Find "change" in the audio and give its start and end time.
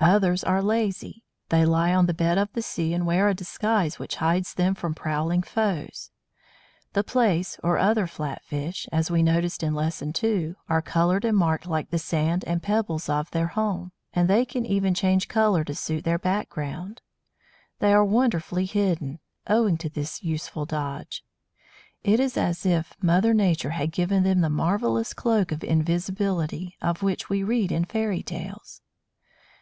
14.92-15.26